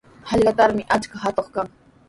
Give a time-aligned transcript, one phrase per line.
[0.29, 1.67] Hallqatrawmi achka atuq kan.